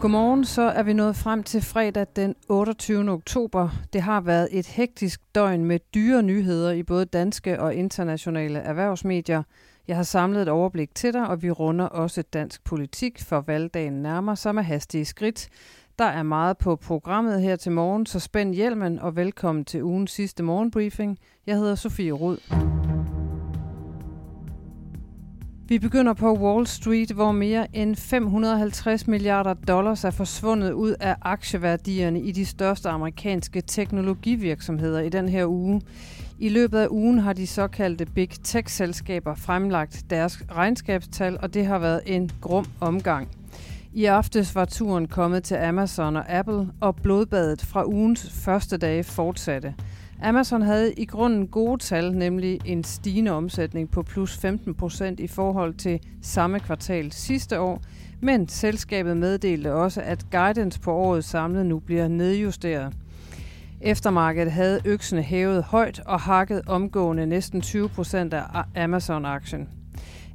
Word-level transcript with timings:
Godmorgen, 0.00 0.44
så 0.44 0.62
er 0.62 0.82
vi 0.82 0.92
nået 0.92 1.16
frem 1.16 1.42
til 1.42 1.62
fredag 1.62 2.06
den 2.16 2.34
28. 2.48 3.10
oktober. 3.10 3.68
Det 3.92 4.02
har 4.02 4.20
været 4.20 4.48
et 4.50 4.66
hektisk 4.66 5.20
døgn 5.34 5.64
med 5.64 5.78
dyre 5.94 6.22
nyheder 6.22 6.72
i 6.72 6.82
både 6.82 7.04
danske 7.04 7.60
og 7.60 7.74
internationale 7.74 8.58
erhvervsmedier. 8.58 9.42
Jeg 9.88 9.96
har 9.96 10.02
samlet 10.02 10.42
et 10.42 10.48
overblik 10.48 10.94
til 10.94 11.12
dig, 11.12 11.26
og 11.28 11.42
vi 11.42 11.50
runder 11.50 11.84
også 11.84 12.22
dansk 12.22 12.64
politik, 12.64 13.22
for 13.22 13.40
valgdagen 13.40 14.02
nærmer 14.02 14.34
sig 14.34 14.54
med 14.54 14.62
hastige 14.62 15.04
skridt. 15.04 15.48
Der 15.98 16.04
er 16.04 16.22
meget 16.22 16.58
på 16.58 16.76
programmet 16.76 17.42
her 17.42 17.56
til 17.56 17.72
morgen, 17.72 18.06
så 18.06 18.20
spænd 18.20 18.54
hjelmen 18.54 18.98
og 18.98 19.16
velkommen 19.16 19.64
til 19.64 19.82
ugens 19.82 20.10
sidste 20.10 20.42
morgenbriefing. 20.42 21.18
Jeg 21.46 21.56
hedder 21.56 21.74
Sofie 21.74 22.12
Rud. 22.12 22.38
Vi 25.70 25.78
begynder 25.78 26.12
på 26.12 26.34
Wall 26.34 26.66
Street, 26.66 27.10
hvor 27.10 27.32
mere 27.32 27.76
end 27.76 27.96
550 27.96 29.06
milliarder 29.06 29.54
dollars 29.54 30.04
er 30.04 30.10
forsvundet 30.10 30.72
ud 30.72 30.94
af 31.00 31.16
aktieværdierne 31.22 32.20
i 32.20 32.32
de 32.32 32.46
største 32.46 32.88
amerikanske 32.88 33.60
teknologivirksomheder 33.60 35.00
i 35.00 35.08
den 35.08 35.28
her 35.28 35.46
uge. 35.46 35.82
I 36.38 36.48
løbet 36.48 36.78
af 36.78 36.86
ugen 36.90 37.18
har 37.18 37.32
de 37.32 37.46
såkaldte 37.46 38.06
Big 38.06 38.30
Tech-selskaber 38.30 39.34
fremlagt 39.34 40.04
deres 40.10 40.42
regnskabstal, 40.52 41.38
og 41.42 41.54
det 41.54 41.66
har 41.66 41.78
været 41.78 42.00
en 42.06 42.30
grum 42.40 42.66
omgang. 42.80 43.28
I 43.92 44.04
aftes 44.04 44.54
var 44.54 44.64
turen 44.64 45.08
kommet 45.08 45.44
til 45.44 45.54
Amazon 45.54 46.16
og 46.16 46.30
Apple, 46.30 46.68
og 46.80 46.96
blodbadet 46.96 47.62
fra 47.62 47.86
ugens 47.86 48.30
første 48.30 48.76
dage 48.76 49.04
fortsatte. 49.04 49.74
Amazon 50.22 50.62
havde 50.62 50.92
i 50.92 51.04
grunden 51.04 51.46
gode 51.46 51.82
tal, 51.82 52.12
nemlig 52.12 52.60
en 52.64 52.84
stigende 52.84 53.30
omsætning 53.30 53.90
på 53.90 54.02
plus 54.02 54.38
15 54.38 54.74
procent 54.74 55.20
i 55.20 55.26
forhold 55.26 55.74
til 55.74 56.00
samme 56.22 56.60
kvartal 56.60 57.12
sidste 57.12 57.60
år, 57.60 57.82
men 58.20 58.48
selskabet 58.48 59.16
meddelte 59.16 59.74
også, 59.74 60.00
at 60.00 60.26
guidance 60.30 60.80
på 60.80 60.92
året 60.92 61.24
samlet 61.24 61.66
nu 61.66 61.78
bliver 61.78 62.08
nedjusteret. 62.08 62.94
Eftermarkedet 63.80 64.52
havde 64.52 64.80
øksene 64.84 65.22
hævet 65.22 65.62
højt 65.62 66.00
og 66.06 66.20
hakket 66.20 66.62
omgående 66.66 67.26
næsten 67.26 67.60
20 67.60 67.88
procent 67.88 68.34
af 68.34 68.62
Amazon-aktien. 68.76 69.68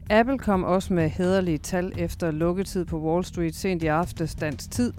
Apple 0.10 0.38
kom 0.38 0.64
også 0.64 0.94
med 0.94 1.10
hederlige 1.10 1.58
tal 1.58 1.92
efter 1.98 2.32
lukketid 2.32 2.86
på 2.86 3.00
Wall 3.00 3.26
Street 3.26 3.56
sent 3.56 3.84
i 3.84 3.88
aftes 3.88 4.36
dansk 4.36 4.72
tid. 4.72 4.94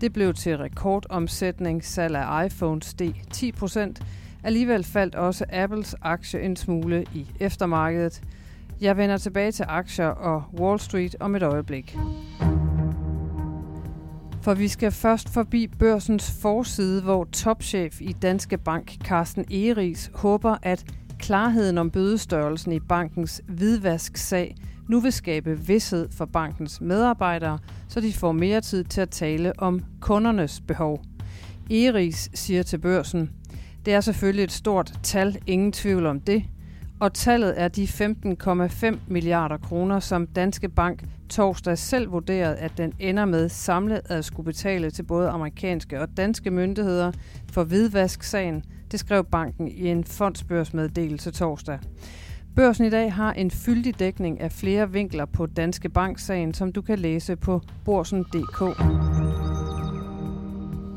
Det 0.00 0.12
blev 0.12 0.34
til 0.34 0.58
rekordomsætning. 0.58 1.84
Salg 1.84 2.16
af 2.16 2.46
iPhones 2.46 2.86
steg 2.86 3.14
10 3.32 3.52
procent, 3.52 4.02
Alligevel 4.44 4.84
faldt 4.84 5.14
også 5.14 5.44
Apples 5.52 5.94
aktie 6.02 6.40
en 6.40 6.56
smule 6.56 7.04
i 7.14 7.26
eftermarkedet. 7.40 8.22
Jeg 8.80 8.96
vender 8.96 9.16
tilbage 9.16 9.52
til 9.52 9.64
aktier 9.68 10.06
og 10.06 10.42
Wall 10.58 10.80
Street 10.80 11.16
om 11.20 11.34
et 11.34 11.42
øjeblik. 11.42 11.96
For 14.42 14.54
vi 14.54 14.68
skal 14.68 14.92
først 14.92 15.28
forbi 15.28 15.66
børsens 15.66 16.30
forside, 16.42 17.02
hvor 17.02 17.24
topchef 17.24 18.00
i 18.00 18.12
Danske 18.12 18.58
Bank, 18.58 18.96
Carsten 19.04 19.52
Eris, 19.52 20.10
håber, 20.14 20.56
at 20.62 20.84
klarheden 21.18 21.78
om 21.78 21.90
bødestørrelsen 21.90 22.72
i 22.72 22.80
bankens 22.80 23.42
hvidvasksag 23.48 24.56
nu 24.88 25.00
vil 25.00 25.12
skabe 25.12 25.58
vidshed 25.66 26.08
for 26.10 26.24
bankens 26.24 26.80
medarbejdere, 26.80 27.58
så 27.88 28.00
de 28.00 28.12
får 28.12 28.32
mere 28.32 28.60
tid 28.60 28.84
til 28.84 29.00
at 29.00 29.10
tale 29.10 29.52
om 29.58 29.80
kundernes 30.00 30.60
behov. 30.60 31.02
Eris 31.70 32.30
siger 32.34 32.62
til 32.62 32.78
børsen, 32.78 33.30
det 33.84 33.94
er 33.94 34.00
selvfølgelig 34.00 34.44
et 34.44 34.52
stort 34.52 34.92
tal, 35.02 35.38
ingen 35.46 35.72
tvivl 35.72 36.06
om 36.06 36.20
det. 36.20 36.44
Og 37.00 37.14
tallet 37.14 37.60
er 37.60 37.68
de 37.68 37.84
15,5 37.84 38.96
milliarder 39.06 39.56
kroner, 39.56 40.00
som 40.00 40.26
Danske 40.26 40.68
Bank 40.68 41.04
torsdag 41.28 41.78
selv 41.78 42.12
vurderede, 42.12 42.56
at 42.56 42.72
den 42.76 42.92
ender 42.98 43.24
med 43.24 43.48
samlet 43.48 44.00
at 44.04 44.24
skulle 44.24 44.44
betale 44.44 44.90
til 44.90 45.02
både 45.02 45.28
amerikanske 45.28 46.00
og 46.00 46.08
danske 46.16 46.50
myndigheder 46.50 47.12
for 47.52 47.64
hvidvasksagen. 47.64 48.64
Det 48.90 49.00
skrev 49.00 49.24
banken 49.24 49.68
i 49.68 49.88
en 49.88 50.04
fondsbørsmeddelelse 50.04 51.30
torsdag. 51.30 51.78
Børsen 52.56 52.84
i 52.84 52.90
dag 52.90 53.12
har 53.12 53.32
en 53.32 53.50
fyldig 53.50 53.98
dækning 53.98 54.40
af 54.40 54.52
flere 54.52 54.90
vinkler 54.90 55.24
på 55.24 55.46
Danske 55.46 55.88
Bank-sagen, 55.88 56.54
som 56.54 56.72
du 56.72 56.82
kan 56.82 56.98
læse 56.98 57.36
på 57.36 57.60
borsen.dk. 57.84 59.11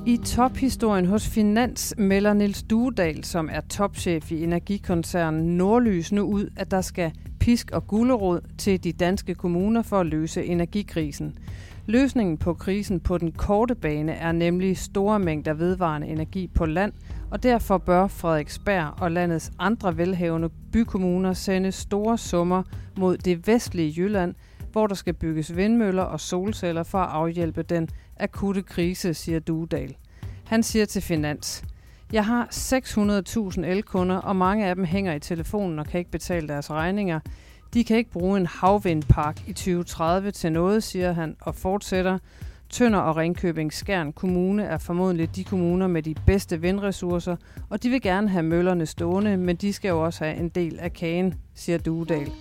I 0.07 0.17
tophistorien 0.17 1.05
hos 1.05 1.27
Finans 1.27 1.93
melder 1.97 2.33
Niels 2.33 2.63
Duedal, 2.63 3.23
som 3.23 3.49
er 3.51 3.61
topchef 3.61 4.31
i 4.31 4.43
energikoncernen 4.43 5.57
Nordlys, 5.57 6.11
nu 6.11 6.21
ud, 6.21 6.49
at 6.55 6.71
der 6.71 6.81
skal 6.81 7.11
pisk 7.39 7.71
og 7.71 7.87
gullerod 7.87 8.41
til 8.57 8.83
de 8.83 8.91
danske 8.91 9.35
kommuner 9.35 9.81
for 9.81 9.99
at 9.99 10.05
løse 10.05 10.45
energikrisen. 10.45 11.37
Løsningen 11.85 12.37
på 12.37 12.53
krisen 12.53 12.99
på 12.99 13.17
den 13.17 13.31
korte 13.31 13.75
bane 13.75 14.11
er 14.11 14.31
nemlig 14.31 14.77
store 14.77 15.19
mængder 15.19 15.53
vedvarende 15.53 16.07
energi 16.07 16.47
på 16.47 16.65
land, 16.65 16.93
og 17.31 17.43
derfor 17.43 17.77
bør 17.77 18.07
Frederiksberg 18.07 19.01
og 19.01 19.11
landets 19.11 19.51
andre 19.59 19.97
velhavende 19.97 20.49
bykommuner 20.71 21.33
sende 21.33 21.71
store 21.71 22.17
summer 22.17 22.63
mod 22.97 23.17
det 23.17 23.47
vestlige 23.47 23.93
Jylland, 23.97 24.35
hvor 24.75 24.87
der 24.87 24.95
skal 24.95 25.13
bygges 25.13 25.55
vindmøller 25.55 26.03
og 26.03 26.19
solceller 26.19 26.83
for 26.83 26.97
at 26.97 27.09
afhjælpe 27.09 27.63
den 27.63 27.89
akutte 28.19 28.61
krise, 28.61 29.13
siger 29.13 29.39
Duedal. 29.39 29.95
Han 30.45 30.63
siger 30.63 30.85
til 30.85 31.01
Finans, 31.01 31.63
jeg 32.13 32.25
har 32.25 32.47
600.000 33.57 33.65
elkunder, 33.65 34.15
og 34.15 34.35
mange 34.35 34.65
af 34.65 34.75
dem 34.75 34.83
hænger 34.83 35.13
i 35.13 35.19
telefonen 35.19 35.79
og 35.79 35.85
kan 35.85 35.99
ikke 35.99 36.11
betale 36.11 36.47
deres 36.47 36.71
regninger. 36.71 37.19
De 37.73 37.83
kan 37.83 37.97
ikke 37.97 38.11
bruge 38.11 38.37
en 38.37 38.45
havvindpark 38.45 39.47
i 39.47 39.53
2030 39.53 40.31
til 40.31 40.51
noget, 40.51 40.83
siger 40.83 41.13
han 41.13 41.35
og 41.41 41.55
fortsætter. 41.55 42.17
Tønder 42.69 42.99
og 42.99 43.17
Ringkøbing 43.17 43.73
Skjern 43.73 44.13
Kommune 44.13 44.63
er 44.63 44.77
formodentlig 44.77 45.35
de 45.35 45.43
kommuner 45.43 45.87
med 45.87 46.03
de 46.03 46.15
bedste 46.25 46.61
vindressourcer, 46.61 47.35
og 47.69 47.83
de 47.83 47.89
vil 47.89 48.01
gerne 48.01 48.29
have 48.29 48.43
møllerne 48.43 48.85
stående, 48.85 49.37
men 49.37 49.55
de 49.55 49.73
skal 49.73 49.89
jo 49.89 50.03
også 50.05 50.23
have 50.23 50.37
en 50.37 50.49
del 50.49 50.79
af 50.79 50.93
kagen, 50.93 51.33
siger 51.53 51.77
Duedal. 51.77 52.31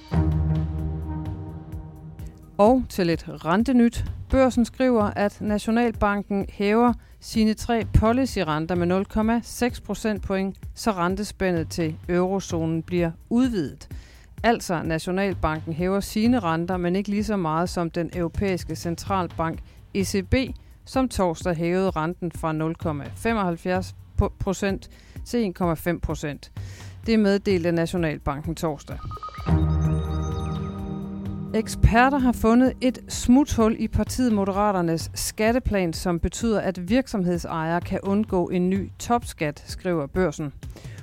Og 2.59 2.83
til 2.89 3.11
et 3.11 3.45
rentenyt. 3.45 4.05
Børsen 4.31 4.65
skriver, 4.65 5.03
at 5.03 5.41
Nationalbanken 5.41 6.47
hæver 6.49 6.93
sine 7.21 7.55
tre 7.55 7.85
policy-renter 7.99 8.75
med 8.75 9.05
0,6 9.73 9.85
procentpoint, 9.85 10.57
så 10.75 10.91
rentespændet 10.91 11.69
til 11.69 11.97
eurozonen 12.09 12.83
bliver 12.83 13.11
udvidet. 13.31 13.89
Altså, 14.43 14.83
Nationalbanken 14.83 15.73
hæver 15.73 16.01
sine 16.01 16.41
renter, 16.41 16.77
men 16.77 16.97
ikke 16.97 17.11
lige 17.11 17.25
så 17.25 17.37
meget 17.37 17.69
som 17.69 17.91
den 17.91 18.11
europæiske 18.15 18.77
centralbank 18.77 19.59
ECB, 19.95 20.35
som 20.85 21.09
torsdag 21.09 21.55
hævede 21.57 21.91
renten 21.91 22.33
fra 22.33 22.53
0,75 24.21 24.29
procent 24.39 24.91
til 25.25 25.53
1,5 25.61 25.99
procent. 25.99 26.53
Det 27.07 27.19
meddelte 27.19 27.73
Nationalbanken 27.73 28.55
torsdag. 28.55 28.99
Eksperter 31.55 32.19
har 32.19 32.33
fundet 32.33 32.73
et 32.81 32.99
smuthul 33.09 33.77
i 33.79 33.89
partiet 33.89 34.33
Moderaternes 34.33 35.11
skatteplan, 35.15 35.93
som 35.93 36.21
betyder, 36.21 36.61
at 36.61 36.89
virksomhedsejere 36.89 37.81
kan 37.81 38.01
undgå 38.03 38.49
en 38.49 38.71
ny 38.71 38.91
topskat, 38.99 39.65
skriver 39.67 40.07
børsen. 40.07 40.53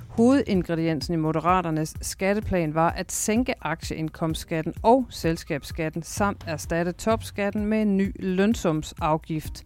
Hovedingrediensen 0.08 1.14
i 1.14 1.16
Moderaternes 1.16 1.94
skatteplan 2.00 2.74
var 2.74 2.90
at 2.90 3.12
sænke 3.12 3.54
aktieindkomstskatten 3.60 4.74
og 4.82 5.06
selskabsskatten 5.10 6.02
samt 6.02 6.44
erstatte 6.46 6.92
topskatten 6.92 7.66
med 7.66 7.82
en 7.82 7.96
ny 7.96 8.12
lønsumsafgift. 8.18 9.64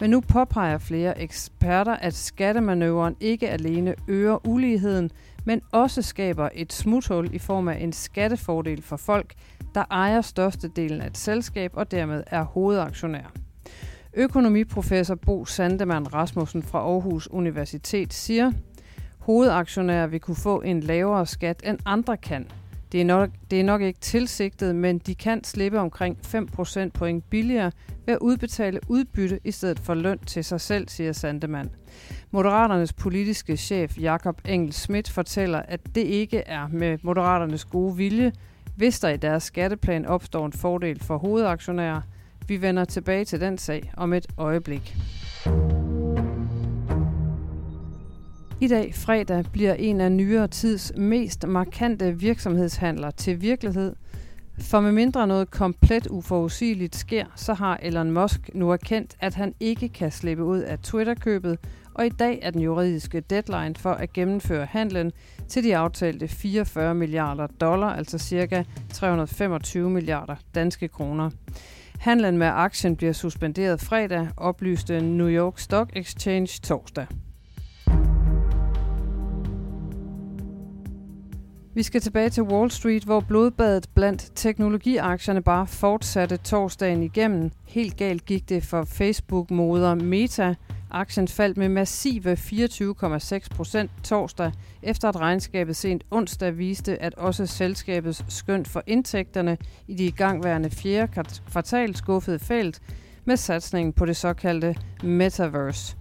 Men 0.00 0.10
nu 0.10 0.20
påpeger 0.20 0.78
flere 0.78 1.20
eksperter, 1.20 1.94
at 1.94 2.14
skattemanøvren 2.14 3.16
ikke 3.20 3.48
alene 3.50 3.94
øger 4.08 4.46
uligheden, 4.46 5.10
men 5.44 5.60
også 5.72 6.02
skaber 6.02 6.48
et 6.54 6.72
smuthul 6.72 7.34
i 7.34 7.38
form 7.38 7.68
af 7.68 7.78
en 7.80 7.92
skattefordel 7.92 8.82
for 8.82 8.96
folk, 8.96 9.34
der 9.76 9.84
ejer 9.90 10.20
størstedelen 10.20 11.00
af 11.00 11.06
et 11.06 11.18
selskab 11.18 11.70
og 11.74 11.90
dermed 11.90 12.24
er 12.26 12.42
hovedaktionær. 12.42 13.32
Økonomiprofessor 14.14 15.14
Bo 15.14 15.44
Sandemann 15.44 16.14
Rasmussen 16.14 16.62
fra 16.62 16.78
Aarhus 16.78 17.28
Universitet 17.28 18.12
siger, 18.12 18.52
hovedaktionærer 19.18 20.06
vil 20.06 20.20
kunne 20.20 20.36
få 20.36 20.60
en 20.60 20.80
lavere 20.80 21.26
skat 21.26 21.60
end 21.64 21.78
andre 21.84 22.16
kan. 22.16 22.46
Det 22.92 23.00
er, 23.00 23.04
nok, 23.04 23.30
det 23.50 23.60
er 23.60 23.64
nok 23.64 23.82
ikke 23.82 24.00
tilsigtet, 24.00 24.76
men 24.76 24.98
de 24.98 25.14
kan 25.14 25.44
slippe 25.44 25.78
omkring 25.78 26.18
5% 26.26 26.88
point 26.94 27.30
billigere 27.30 27.72
ved 28.06 28.14
at 28.14 28.18
udbetale 28.20 28.80
udbytte 28.88 29.40
i 29.44 29.50
stedet 29.50 29.78
for 29.78 29.94
løn 29.94 30.18
til 30.18 30.44
sig 30.44 30.60
selv, 30.60 30.88
siger 30.88 31.12
Sandemann. 31.12 31.70
Moderaternes 32.30 32.92
politiske 32.92 33.56
chef 33.56 33.98
Jakob 34.00 34.40
Engel 34.44 34.72
Schmidt 34.72 35.10
fortæller, 35.10 35.58
at 35.58 35.80
det 35.94 36.04
ikke 36.04 36.38
er 36.38 36.68
med 36.68 36.98
Moderaternes 37.02 37.64
gode 37.64 37.96
vilje, 37.96 38.32
hvis 38.76 39.00
der 39.00 39.08
i 39.08 39.16
deres 39.16 39.42
skatteplan 39.42 40.06
opstår 40.06 40.46
en 40.46 40.52
fordel 40.52 41.00
for 41.00 41.18
hovedaktionærer. 41.18 42.00
Vi 42.48 42.62
vender 42.62 42.84
tilbage 42.84 43.24
til 43.24 43.40
den 43.40 43.58
sag 43.58 43.92
om 43.96 44.12
et 44.12 44.26
øjeblik. 44.38 44.96
I 48.60 48.68
dag, 48.68 48.94
fredag, 48.94 49.44
bliver 49.52 49.74
en 49.74 50.00
af 50.00 50.12
nyere 50.12 50.48
tids 50.48 50.92
mest 50.96 51.46
markante 51.46 52.18
virksomhedshandler 52.18 53.10
til 53.10 53.40
virkelighed. 53.40 53.96
For 54.58 54.80
med 54.80 54.92
mindre 54.92 55.26
noget 55.26 55.50
komplet 55.50 56.06
uforudsigeligt 56.06 56.96
sker, 56.96 57.24
så 57.34 57.54
har 57.54 57.78
Elon 57.82 58.10
Musk 58.10 58.50
nu 58.54 58.70
erkendt, 58.70 59.16
at 59.20 59.34
han 59.34 59.54
ikke 59.60 59.88
kan 59.88 60.10
slippe 60.10 60.44
ud 60.44 60.58
af 60.58 60.78
Twitter-købet, 60.78 61.58
og 61.96 62.06
i 62.06 62.08
dag 62.08 62.38
er 62.42 62.50
den 62.50 62.60
juridiske 62.60 63.20
deadline 63.20 63.74
for 63.78 63.92
at 63.92 64.12
gennemføre 64.12 64.66
handlen 64.66 65.12
til 65.48 65.64
de 65.64 65.76
aftalte 65.76 66.28
44 66.28 66.94
milliarder 66.94 67.46
dollar, 67.46 67.94
altså 67.94 68.18
cirka 68.18 68.62
325 68.92 69.90
milliarder 69.90 70.36
danske 70.54 70.88
kroner. 70.88 71.30
Handlen 71.98 72.38
med 72.38 72.46
aktien 72.46 72.96
bliver 72.96 73.12
suspenderet 73.12 73.80
fredag, 73.80 74.28
oplyste 74.36 75.00
New 75.00 75.28
York 75.28 75.58
Stock 75.58 75.90
Exchange 75.96 76.60
torsdag. 76.62 77.06
Vi 81.74 81.82
skal 81.82 82.00
tilbage 82.00 82.30
til 82.30 82.42
Wall 82.42 82.70
Street, 82.70 83.04
hvor 83.04 83.20
blodbadet 83.20 83.86
blandt 83.94 84.32
teknologiaktierne 84.34 85.42
bare 85.42 85.66
fortsatte 85.66 86.36
torsdagen 86.36 87.02
igennem. 87.02 87.50
Helt 87.64 87.96
galt 87.96 88.24
gik 88.24 88.48
det 88.48 88.62
for 88.62 88.84
Facebook-moder 88.84 89.94
Meta. 89.94 90.54
Aktien 90.90 91.28
faldt 91.28 91.56
med 91.56 91.68
massive 91.68 92.32
24,6 92.32 93.48
procent 93.56 93.90
torsdag, 94.04 94.52
efter 94.82 95.08
at 95.08 95.16
regnskabet 95.16 95.76
sent 95.76 96.04
onsdag 96.10 96.58
viste, 96.58 97.02
at 97.02 97.14
også 97.14 97.46
selskabets 97.46 98.24
skøn 98.28 98.66
for 98.66 98.82
indtægterne 98.86 99.58
i 99.86 99.94
de 99.94 100.04
igangværende 100.04 100.70
fjerde 100.70 101.24
kvartal 101.50 101.96
skuffede 101.96 102.38
felt 102.38 102.82
med 103.24 103.36
satsningen 103.36 103.92
på 103.92 104.06
det 104.06 104.16
såkaldte 104.16 104.76
Metaverse. 105.02 105.96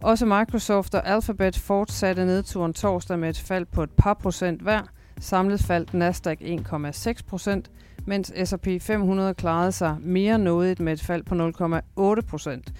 Også 0.00 0.26
Microsoft 0.26 0.94
og 0.94 1.08
Alphabet 1.08 1.58
fortsatte 1.58 2.24
nedturen 2.24 2.72
torsdag 2.72 3.18
med 3.18 3.28
et 3.28 3.38
fald 3.38 3.66
på 3.66 3.82
et 3.82 3.90
par 3.90 4.14
procent 4.14 4.62
hver– 4.62 4.82
Samlet 5.20 5.62
faldt 5.62 5.94
Nasdaq 5.94 6.40
1,6 6.40 7.22
procent, 7.26 7.70
mens 8.06 8.32
S&P 8.44 8.68
500 8.80 9.34
klarede 9.34 9.72
sig 9.72 9.96
mere 10.00 10.38
nådigt 10.38 10.80
med 10.80 10.92
et 10.92 11.02
fald 11.02 11.22
på 11.22 11.34
0,8 11.34 12.20
procent. 12.20 12.72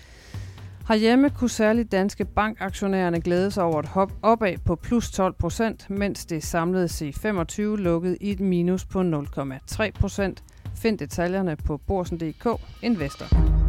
Herhjemme 0.89 1.31
kunne 1.31 1.51
særligt 1.51 1.93
danske 1.93 2.25
bankaktionærerne 2.25 3.21
glæde 3.21 3.51
sig 3.51 3.65
over 3.65 3.81
et 3.81 3.87
hop 3.87 4.13
opad 4.23 4.59
på 4.65 4.77
plus 4.77 5.11
12 5.11 5.35
procent, 5.39 5.91
mens 5.91 6.27
det 6.27 6.43
samlede 6.43 6.87
C25 6.87 7.63
lukkede 7.63 8.17
i 8.21 8.31
et 8.31 8.41
minus 8.41 8.85
på 8.85 9.01
0,3 9.01 9.91
procent. 9.91 10.45
Find 10.75 10.99
detaljerne 10.99 11.57
på 11.57 11.77
borsen.dk 11.77 12.49
Investor 12.83 13.64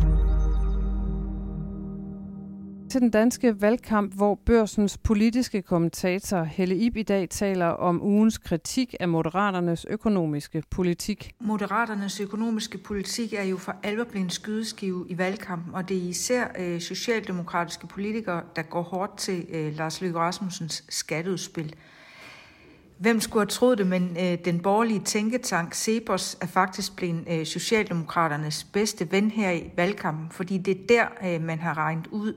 til 2.95 3.01
den 3.01 3.09
danske 3.09 3.61
valgkamp, 3.61 4.13
hvor 4.13 4.35
børsens 4.45 4.97
politiske 4.97 5.61
kommentator 5.61 6.43
Helle 6.43 6.75
Ib 6.75 6.97
i 6.97 7.03
dag 7.03 7.29
taler 7.29 7.65
om 7.65 8.01
ugens 8.01 8.37
kritik 8.37 8.95
af 8.99 9.09
Moderaternes 9.09 9.85
økonomiske 9.89 10.63
politik. 10.69 11.31
Moderaternes 11.39 12.19
økonomiske 12.19 12.77
politik 12.77 13.33
er 13.33 13.43
jo 13.43 13.57
for 13.57 13.75
alvor 13.83 14.03
blevet 14.03 14.23
en 14.23 14.29
skydeskive 14.29 15.05
i 15.09 15.17
valgkampen, 15.17 15.75
og 15.75 15.89
det 15.89 15.97
er 15.97 16.09
især 16.09 16.47
øh, 16.59 16.81
socialdemokratiske 16.81 17.87
politikere, 17.87 18.41
der 18.55 18.61
går 18.61 18.81
hårdt 18.81 19.17
til 19.17 19.45
øh, 19.49 19.77
Lars 19.77 20.01
Løkke 20.01 20.19
Rasmussens 20.19 20.83
skatteudspil. 20.89 21.75
Hvem 22.97 23.21
skulle 23.21 23.41
have 23.41 23.49
troet 23.49 23.77
det, 23.77 23.87
men 23.87 24.17
øh, 24.19 24.37
den 24.45 24.59
borgerlige 24.59 24.99
tænketank 24.99 25.75
Cepos 25.75 26.37
er 26.41 26.47
faktisk 26.47 26.95
blevet 26.95 27.23
øh, 27.29 27.45
Socialdemokraternes 27.45 28.63
bedste 28.63 29.11
ven 29.11 29.31
her 29.31 29.51
i 29.51 29.71
valgkampen, 29.75 30.27
fordi 30.31 30.57
det 30.57 30.71
er 30.71 30.85
der, 30.89 31.33
øh, 31.33 31.41
man 31.41 31.59
har 31.59 31.77
regnet 31.77 32.07
ud, 32.07 32.33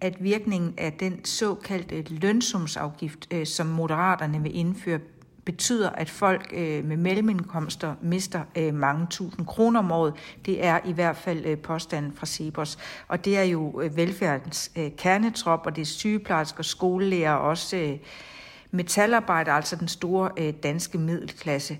at 0.00 0.16
virkningen 0.20 0.74
af 0.78 0.92
den 0.92 1.24
såkaldte 1.24 2.14
lønsumsafgift, 2.14 3.28
øh, 3.30 3.46
som 3.46 3.66
moderaterne 3.66 4.42
vil 4.42 4.56
indføre, 4.56 4.98
betyder, 5.44 5.90
at 5.90 6.10
folk 6.10 6.52
øh, 6.56 6.84
med 6.84 6.96
mellemindkomster 6.96 7.94
mister 8.02 8.40
øh, 8.56 8.74
mange 8.74 9.06
tusind 9.10 9.46
kroner 9.46 9.80
om 9.80 9.92
året. 9.92 10.14
Det 10.46 10.64
er 10.64 10.78
i 10.84 10.92
hvert 10.92 11.16
fald 11.16 11.46
øh, 11.46 11.58
påstanden 11.58 12.12
fra 12.12 12.26
Cepos. 12.26 12.78
Og 13.08 13.24
det 13.24 13.38
er 13.38 13.42
jo 13.42 13.80
øh, 13.80 13.96
velfærdens 13.96 14.70
øh, 14.76 14.90
kernetrop, 14.98 15.66
og 15.66 15.76
det 15.76 15.82
er 15.82 15.86
sygeplejersker, 15.86 16.62
skolelærer 16.62 17.32
og 17.32 17.48
også 17.48 17.76
øh, 17.76 17.98
metalarbejdere, 18.70 19.54
altså 19.54 19.76
den 19.76 19.88
store 19.88 20.30
øh, 20.36 20.54
danske 20.62 20.98
middelklasse. 20.98 21.78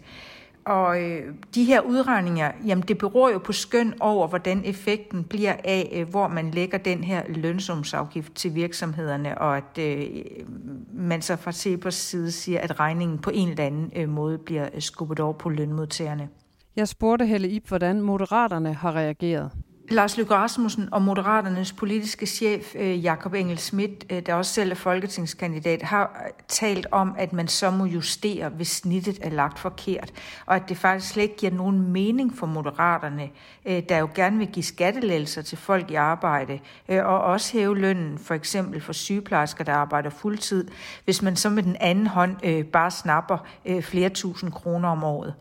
Og 0.65 1.03
øh, 1.03 1.35
de 1.55 1.65
her 1.65 1.81
udregninger, 1.81 2.53
jamen 2.67 2.85
det 2.89 2.99
beror 2.99 3.31
jo 3.31 3.39
på 3.39 3.53
skøn 3.53 3.95
over, 4.01 4.29
hvordan 4.29 4.63
effekten 4.65 5.25
bliver 5.25 5.57
af, 5.65 5.91
øh, 5.93 6.09
hvor 6.09 6.29
man 6.29 6.51
lægger 6.51 6.79
den 6.79 7.05
her 7.05 7.23
lønsumsafgift 7.29 8.35
til 8.35 8.55
virksomhederne, 8.55 9.39
og 9.39 9.57
at 9.57 9.79
øh, 9.79 10.07
man 10.93 11.23
så 11.23 11.37
fra 11.37 11.53
Cepos 11.53 11.95
side 11.95 12.33
siger, 12.33 12.61
at 12.61 12.81
regningen 12.81 13.19
på 13.19 13.31
en 13.35 13.49
eller 13.49 13.65
anden 13.65 13.93
øh, 13.97 14.09
måde 14.09 14.39
bliver 14.39 14.69
øh, 14.75 14.83
skubbet 14.83 15.21
over 15.21 15.33
på 15.33 15.49
lønmodtagerne. 15.49 16.29
Jeg 16.77 16.89
spurgte 16.89 17.27
Helle 17.27 17.49
Ip, 17.49 17.69
hvordan 17.69 18.01
Moderaterne 18.01 18.73
har 18.73 18.93
reageret. 18.93 19.51
Lars 19.91 20.17
Løkke 20.17 20.35
Rasmussen 20.35 20.89
og 20.93 21.03
Moderaternes 21.03 21.73
politiske 21.73 22.27
chef, 22.27 22.75
øh, 22.75 23.05
Jakob 23.05 23.35
Engel 23.35 23.59
Schmidt, 23.59 24.07
øh, 24.13 24.27
der 24.27 24.35
også 24.35 24.53
selv 24.53 24.71
er 24.71 24.75
folketingskandidat, 24.75 25.83
har 25.83 26.23
øh, 26.27 26.33
talt 26.49 26.87
om, 26.91 27.15
at 27.19 27.33
man 27.33 27.49
så 27.49 27.71
må 27.71 27.85
justere, 27.85 28.49
hvis 28.49 28.69
snittet 28.69 29.19
er 29.23 29.31
lagt 29.31 29.59
forkert, 29.59 30.13
og 30.47 30.57
at 30.57 30.63
det 30.69 30.77
faktisk 30.77 31.13
slet 31.13 31.23
ikke 31.23 31.37
giver 31.37 31.53
nogen 31.53 31.93
mening 31.93 32.39
for 32.39 32.47
Moderaterne, 32.47 33.29
der 33.65 33.99
jo 33.99 34.09
gerne 34.15 34.39
vil 34.39 34.47
give 34.47 34.63
skattelælser 34.63 35.43
til 35.43 35.59
folk 35.59 35.91
i 35.91 35.95
arbejde, 35.95 36.59
og 36.89 37.21
også 37.21 37.53
hæve 37.53 37.79
lønnen, 37.79 38.19
for 38.19 38.35
eksempel 38.35 38.81
for 38.81 38.93
sygeplejersker, 38.93 39.65
der 39.65 39.73
arbejder 39.73 40.11
fuldtid, 40.11 40.69
hvis 41.05 41.23
man 41.23 41.37
så 41.37 41.51
med 41.51 41.63
den 41.63 41.77
anden 41.81 42.07
hånd 42.07 42.65
bare 42.65 42.91
snapper 42.91 43.47
flere 43.81 44.09
tusind 44.09 44.53
kroner 44.53 44.89
om 44.89 45.05
året. 45.05 45.35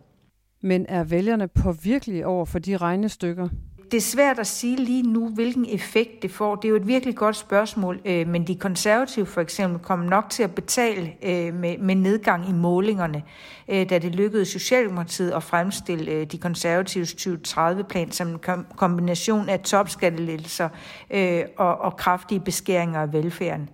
Men 0.61 0.85
er 0.89 1.03
vælgerne 1.03 1.47
påvirkelige 1.47 2.27
over 2.27 2.45
for 2.45 2.59
de 2.59 2.77
regnestykker? 2.77 3.49
Det 3.91 3.97
er 3.97 4.01
svært 4.01 4.39
at 4.39 4.47
sige 4.47 4.75
lige 4.75 5.03
nu, 5.03 5.29
hvilken 5.29 5.65
effekt 5.69 6.21
det 6.21 6.31
får. 6.31 6.55
Det 6.55 6.65
er 6.65 6.69
jo 6.69 6.75
et 6.75 6.87
virkelig 6.87 7.15
godt 7.15 7.35
spørgsmål, 7.35 7.99
øh, 8.05 8.27
men 8.27 8.47
de 8.47 8.55
konservative 8.55 9.25
for 9.25 9.41
eksempel 9.41 9.79
kommer 9.79 10.09
nok 10.09 10.29
til 10.29 10.43
at 10.43 10.55
betale 10.55 11.13
øh, 11.23 11.53
med, 11.53 11.77
med 11.77 11.95
nedgang 11.95 12.49
i 12.49 12.51
målingerne, 12.51 13.23
øh, 13.67 13.89
da 13.89 13.99
det 13.99 14.15
lykkedes 14.15 14.47
Socialdemokratiet 14.47 15.31
at 15.31 15.43
fremstille 15.43 16.11
øh, 16.11 16.25
de 16.25 16.37
konservatives 16.37 17.13
2030-plan 17.13 18.11
som 18.11 18.27
en 18.27 18.39
kom- 18.39 18.65
kombination 18.75 19.49
af 19.49 19.59
topskattelettelser 19.59 20.69
øh, 21.11 21.41
og, 21.57 21.77
og 21.77 21.97
kraftige 21.97 22.39
beskæringer 22.39 23.01
af 23.01 23.13
velfærden. 23.13 23.69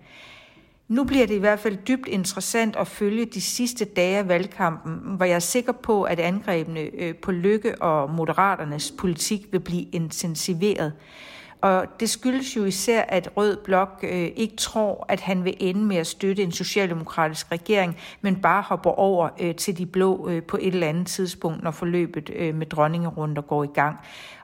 Nu 0.88 1.04
bliver 1.04 1.26
det 1.26 1.34
i 1.34 1.38
hvert 1.38 1.58
fald 1.58 1.76
dybt 1.76 2.08
interessant 2.08 2.76
at 2.76 2.86
følge 2.86 3.24
de 3.24 3.40
sidste 3.40 3.84
dage 3.84 4.18
af 4.18 4.28
valgkampen, 4.28 5.16
hvor 5.16 5.24
jeg 5.24 5.34
er 5.34 5.38
sikker 5.38 5.72
på, 5.72 6.02
at 6.02 6.20
angrebene 6.20 6.80
øh, 6.80 7.14
på 7.14 7.32
Lykke 7.32 7.82
og 7.82 8.10
Moderaternes 8.10 8.94
politik 8.98 9.52
vil 9.52 9.60
blive 9.60 9.82
intensiveret. 9.92 10.92
Og 11.60 11.86
det 12.00 12.10
skyldes 12.10 12.56
jo 12.56 12.64
især, 12.64 13.02
at 13.02 13.30
Rød 13.36 13.56
Blok 13.64 14.00
øh, 14.02 14.30
ikke 14.36 14.56
tror, 14.56 15.06
at 15.08 15.20
han 15.20 15.44
vil 15.44 15.54
ende 15.60 15.84
med 15.84 15.96
at 15.96 16.06
støtte 16.06 16.42
en 16.42 16.52
socialdemokratisk 16.52 17.52
regering, 17.52 17.96
men 18.20 18.36
bare 18.36 18.62
hopper 18.62 18.90
over 18.90 19.28
øh, 19.40 19.54
til 19.54 19.78
de 19.78 19.86
blå 19.86 20.28
øh, 20.28 20.42
på 20.42 20.56
et 20.60 20.74
eller 20.74 20.88
andet 20.88 21.06
tidspunkt, 21.06 21.62
når 21.62 21.70
forløbet 21.70 22.30
øh, 22.36 22.54
med 22.54 22.66
dronningerunder 22.66 23.42
går 23.42 23.64
i 23.64 23.70
gang. 23.74 23.96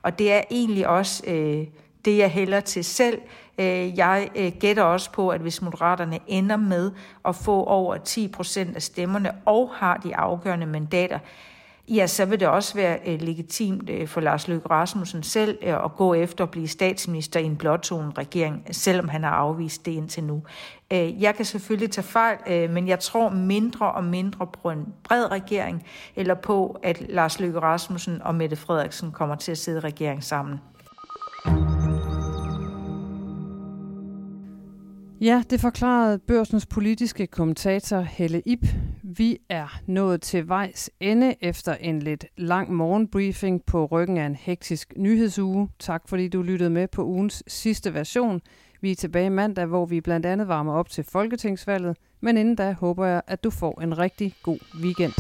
Og 0.02 0.18
det 0.18 0.32
er 0.32 0.40
egentlig 0.50 0.88
også 0.88 1.22
øh, 1.26 1.66
det, 2.04 2.18
jeg 2.18 2.30
hælder 2.30 2.60
til 2.60 2.84
selv. 2.84 3.18
Øh, 3.58 3.98
jeg 3.98 4.30
øh, 4.34 4.52
gætter 4.60 4.82
også 4.82 5.12
på, 5.12 5.28
at 5.28 5.40
hvis 5.40 5.62
moderaterne 5.62 6.18
ender 6.26 6.56
med 6.56 6.90
at 7.24 7.36
få 7.36 7.64
over 7.64 7.96
10 7.96 8.28
procent 8.28 8.76
af 8.76 8.82
stemmerne 8.82 9.32
og 9.46 9.70
har 9.74 9.96
de 9.96 10.16
afgørende 10.16 10.66
mandater, 10.66 11.18
ja, 11.88 12.06
så 12.06 12.24
vil 12.24 12.40
det 12.40 12.48
også 12.48 12.74
være 12.74 12.98
øh, 13.06 13.20
legitimt 13.20 13.90
for 14.06 14.20
Lars 14.20 14.48
Løkke 14.48 14.68
Rasmussen 14.70 15.22
selv 15.22 15.58
at 15.62 15.96
gå 15.96 16.14
efter 16.14 16.44
at 16.44 16.50
blive 16.50 16.68
statsminister 16.68 17.40
i 17.40 17.44
en 17.44 17.56
blåtonet 17.56 18.18
regering, 18.18 18.66
selvom 18.70 19.08
han 19.08 19.22
har 19.22 19.30
afvist 19.30 19.86
det 19.86 19.92
indtil 19.92 20.24
nu. 20.24 20.42
Jeg 20.90 21.34
kan 21.34 21.44
selvfølgelig 21.44 21.90
tage 21.90 22.04
fejl, 22.04 22.70
men 22.70 22.88
jeg 22.88 23.00
tror 23.00 23.28
mindre 23.28 23.92
og 23.92 24.04
mindre 24.04 24.46
på 24.62 24.70
en 24.70 24.86
bred 25.04 25.30
regering, 25.30 25.86
eller 26.16 26.34
på, 26.34 26.80
at 26.82 27.02
Lars 27.08 27.40
Løkke 27.40 27.60
Rasmussen 27.60 28.22
og 28.22 28.34
Mette 28.34 28.56
Frederiksen 28.56 29.12
kommer 29.12 29.36
til 29.36 29.52
at 29.52 29.58
sidde 29.58 29.78
i 29.78 29.80
regering 29.80 30.24
sammen. 30.24 30.60
Ja, 35.22 35.42
det 35.50 35.60
forklarede 35.60 36.18
børsens 36.18 36.66
politiske 36.66 37.26
kommentator 37.26 38.00
Helle 38.00 38.42
Ip. 38.46 38.66
Vi 39.02 39.38
er 39.48 39.80
nået 39.86 40.22
til 40.22 40.48
vejs 40.48 40.90
ende 41.00 41.34
efter 41.40 41.74
en 41.74 41.98
lidt 41.98 42.26
lang 42.36 42.72
morgenbriefing 42.72 43.64
på 43.66 43.84
ryggen 43.86 44.16
af 44.16 44.26
en 44.26 44.34
hektisk 44.34 44.92
nyhedsuge. 44.96 45.68
Tak 45.78 46.02
fordi 46.08 46.28
du 46.28 46.42
lyttede 46.42 46.70
med 46.70 46.88
på 46.88 47.04
ugens 47.04 47.42
sidste 47.46 47.94
version. 47.94 48.40
Vi 48.80 48.90
er 48.90 48.94
tilbage 48.94 49.30
mandag, 49.30 49.66
hvor 49.66 49.86
vi 49.86 50.00
blandt 50.00 50.26
andet 50.26 50.48
varmer 50.48 50.72
op 50.72 50.88
til 50.88 51.04
Folketingsvalget, 51.04 51.96
men 52.20 52.36
inden 52.36 52.56
da 52.56 52.72
håber 52.72 53.06
jeg, 53.06 53.22
at 53.26 53.44
du 53.44 53.50
får 53.50 53.80
en 53.80 53.98
rigtig 53.98 54.34
god 54.42 54.58
weekend. 54.82 55.12